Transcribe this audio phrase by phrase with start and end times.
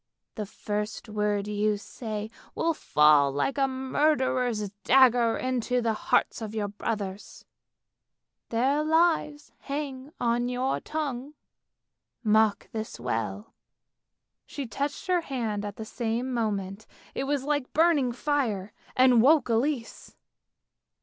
[0.33, 6.55] The first word you say will fall like a murderer's dagger into the hearts of
[6.55, 7.45] your brothers.
[8.49, 11.35] Their lives hang on your tongue.
[12.23, 13.53] Mark this well!"
[14.47, 19.49] She touched her hand at the same moment, it was like burning fire, and woke
[19.49, 20.15] Elise.